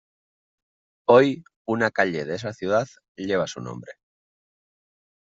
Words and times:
Hoy, 1.07 1.43
una 1.67 1.91
calle 1.91 2.25
de 2.25 2.33
esa 2.33 2.53
ciudad 2.53 2.87
lleva 3.15 3.45
su 3.45 3.61
nombre. 3.61 3.91